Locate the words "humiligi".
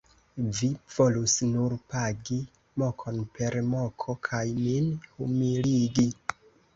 5.19-6.07